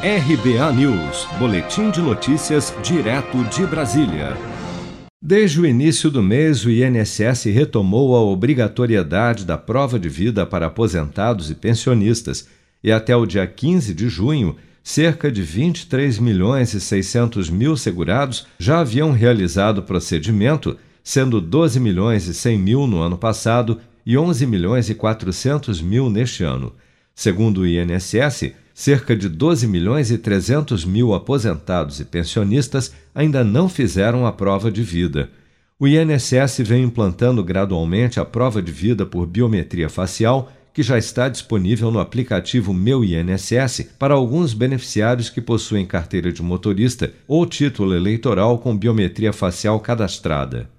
RBA 0.00 0.72
News, 0.74 1.26
Boletim 1.40 1.90
de 1.90 2.00
Notícias, 2.00 2.72
direto 2.84 3.42
de 3.46 3.66
Brasília. 3.66 4.36
Desde 5.20 5.60
o 5.60 5.66
início 5.66 6.08
do 6.08 6.22
mês, 6.22 6.64
o 6.64 6.70
INSS 6.70 7.46
retomou 7.46 8.14
a 8.14 8.20
obrigatoriedade 8.20 9.44
da 9.44 9.58
prova 9.58 9.98
de 9.98 10.08
vida 10.08 10.46
para 10.46 10.66
aposentados 10.66 11.50
e 11.50 11.54
pensionistas, 11.56 12.46
e 12.80 12.92
até 12.92 13.16
o 13.16 13.26
dia 13.26 13.44
15 13.44 13.92
de 13.92 14.08
junho, 14.08 14.54
cerca 14.84 15.32
de 15.32 15.42
23 15.42 16.20
milhões 16.20 16.74
e 16.74 16.80
600 16.80 17.50
mil 17.50 17.76
segurados 17.76 18.46
já 18.56 18.78
haviam 18.78 19.10
realizado 19.10 19.78
o 19.78 19.82
procedimento, 19.82 20.76
sendo 21.02 21.40
12 21.40 21.80
milhões 21.80 22.28
e 22.28 22.34
100 22.34 22.56
mil 22.56 22.86
no 22.86 23.00
ano 23.00 23.18
passado 23.18 23.80
e 24.06 24.16
11 24.16 24.46
milhões 24.46 24.88
e 24.88 24.94
400 24.94 25.82
mil 25.82 26.08
neste 26.08 26.44
ano. 26.44 26.72
Segundo 27.16 27.62
o 27.62 27.66
INSS, 27.66 28.52
cerca 28.78 29.16
de 29.16 29.28
12 29.28 29.66
milhões 29.66 30.12
e 30.12 30.16
300 30.16 30.84
mil 30.84 31.12
aposentados 31.12 31.98
e 31.98 32.04
pensionistas 32.04 32.94
ainda 33.12 33.42
não 33.42 33.68
fizeram 33.68 34.24
a 34.24 34.30
prova 34.30 34.70
de 34.70 34.84
vida. 34.84 35.30
O 35.80 35.88
INSS 35.88 36.60
vem 36.60 36.84
implantando 36.84 37.42
gradualmente 37.42 38.20
a 38.20 38.24
prova 38.24 38.62
de 38.62 38.70
vida 38.70 39.04
por 39.04 39.26
biometria 39.26 39.88
facial, 39.88 40.52
que 40.72 40.80
já 40.80 40.96
está 40.96 41.28
disponível 41.28 41.90
no 41.90 41.98
aplicativo 41.98 42.72
Meu 42.72 43.04
INSS 43.04 43.84
para 43.98 44.14
alguns 44.14 44.54
beneficiários 44.54 45.28
que 45.28 45.40
possuem 45.40 45.84
carteira 45.84 46.30
de 46.30 46.40
motorista 46.40 47.12
ou 47.26 47.44
título 47.46 47.96
eleitoral 47.96 48.60
com 48.60 48.78
biometria 48.78 49.32
facial 49.32 49.80
cadastrada. 49.80 50.70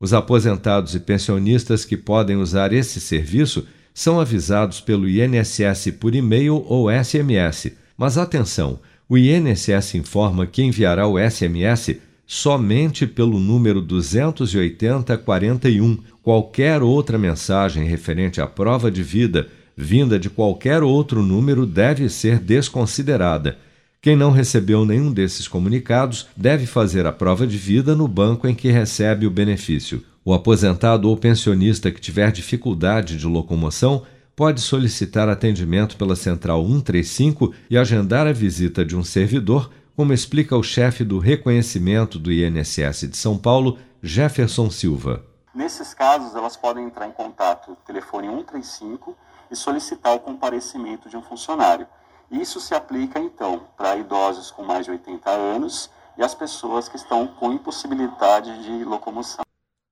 Os 0.00 0.12
aposentados 0.12 0.94
e 0.94 1.00
pensionistas 1.00 1.84
que 1.84 1.96
podem 1.96 2.36
usar 2.36 2.72
esse 2.72 3.00
serviço 3.00 3.66
são 4.00 4.18
avisados 4.18 4.80
pelo 4.80 5.06
INSS 5.06 5.90
por 6.00 6.14
e-mail 6.14 6.64
ou 6.66 6.88
SMS. 6.90 7.72
Mas 7.98 8.16
atenção, 8.16 8.78
o 9.06 9.18
INSS 9.18 9.96
informa 9.96 10.46
que 10.46 10.62
enviará 10.62 11.06
o 11.06 11.18
SMS 11.18 11.96
somente 12.26 13.06
pelo 13.06 13.38
número 13.38 13.82
28041. 13.82 15.98
Qualquer 16.22 16.82
outra 16.82 17.18
mensagem 17.18 17.84
referente 17.84 18.40
à 18.40 18.46
prova 18.46 18.90
de 18.90 19.02
vida 19.02 19.48
vinda 19.76 20.18
de 20.18 20.30
qualquer 20.30 20.82
outro 20.82 21.22
número 21.22 21.66
deve 21.66 22.08
ser 22.08 22.38
desconsiderada. 22.38 23.58
Quem 24.00 24.16
não 24.16 24.30
recebeu 24.30 24.86
nenhum 24.86 25.12
desses 25.12 25.46
comunicados 25.46 26.26
deve 26.34 26.64
fazer 26.64 27.04
a 27.04 27.12
prova 27.12 27.46
de 27.46 27.58
vida 27.58 27.94
no 27.94 28.08
banco 28.08 28.48
em 28.48 28.54
que 28.54 28.70
recebe 28.70 29.26
o 29.26 29.30
benefício. 29.30 30.02
O 30.22 30.34
aposentado 30.34 31.08
ou 31.08 31.16
pensionista 31.16 31.90
que 31.90 32.00
tiver 32.00 32.30
dificuldade 32.30 33.16
de 33.16 33.26
locomoção 33.26 34.04
pode 34.36 34.60
solicitar 34.60 35.28
atendimento 35.28 35.96
pela 35.96 36.14
Central 36.14 36.62
135 36.62 37.54
e 37.70 37.78
agendar 37.78 38.26
a 38.26 38.32
visita 38.32 38.84
de 38.84 38.94
um 38.94 39.02
servidor, 39.02 39.70
como 39.96 40.12
explica 40.12 40.56
o 40.56 40.62
chefe 40.62 41.04
do 41.04 41.18
reconhecimento 41.18 42.18
do 42.18 42.30
INSS 42.30 43.08
de 43.08 43.16
São 43.16 43.38
Paulo, 43.38 43.78
Jefferson 44.02 44.70
Silva. 44.70 45.24
Nesses 45.54 45.94
casos, 45.94 46.34
elas 46.34 46.56
podem 46.56 46.84
entrar 46.84 47.06
em 47.08 47.12
contato 47.12 47.76
telefone 47.86 48.28
135 48.28 49.16
e 49.50 49.56
solicitar 49.56 50.14
o 50.14 50.20
comparecimento 50.20 51.08
de 51.08 51.16
um 51.16 51.22
funcionário. 51.22 51.86
Isso 52.30 52.60
se 52.60 52.74
aplica, 52.74 53.18
então, 53.18 53.62
para 53.76 53.96
idosos 53.96 54.50
com 54.50 54.62
mais 54.62 54.84
de 54.84 54.92
80 54.92 55.30
anos 55.30 55.90
e 56.16 56.22
as 56.22 56.34
pessoas 56.34 56.88
que 56.88 56.96
estão 56.96 57.26
com 57.26 57.52
impossibilidade 57.52 58.62
de 58.62 58.84
locomoção. 58.84 59.44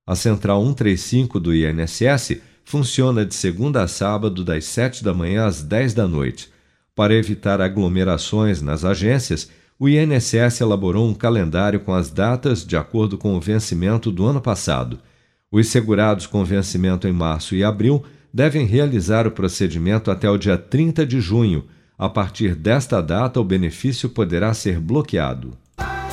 A 0.09 0.15
Central 0.15 0.65
135 0.65 1.39
do 1.39 1.53
INSS 1.53 2.41
funciona 2.65 3.23
de 3.23 3.35
segunda 3.35 3.83
a 3.83 3.87
sábado, 3.87 4.43
das 4.43 4.65
7 4.65 5.03
da 5.03 5.13
manhã 5.13 5.45
às 5.45 5.61
10 5.61 5.93
da 5.93 6.07
noite. 6.07 6.49
Para 6.95 7.13
evitar 7.13 7.61
aglomerações 7.61 8.59
nas 8.59 8.83
agências, 8.83 9.51
o 9.77 9.87
INSS 9.87 10.61
elaborou 10.61 11.07
um 11.07 11.13
calendário 11.13 11.81
com 11.81 11.93
as 11.93 12.09
datas 12.09 12.65
de 12.65 12.75
acordo 12.75 13.19
com 13.19 13.35
o 13.35 13.39
vencimento 13.39 14.11
do 14.11 14.25
ano 14.25 14.41
passado. 14.41 14.97
Os 15.51 15.67
segurados 15.67 16.25
com 16.25 16.43
vencimento 16.43 17.07
em 17.07 17.13
março 17.13 17.53
e 17.53 17.63
abril 17.63 18.03
devem 18.33 18.65
realizar 18.65 19.27
o 19.27 19.31
procedimento 19.31 20.09
até 20.09 20.27
o 20.27 20.39
dia 20.39 20.57
30 20.57 21.05
de 21.05 21.21
junho. 21.21 21.65
A 21.95 22.09
partir 22.09 22.55
desta 22.55 22.99
data, 22.99 23.39
o 23.39 23.43
benefício 23.43 24.09
poderá 24.09 24.55
ser 24.55 24.79
bloqueado. 24.79 25.55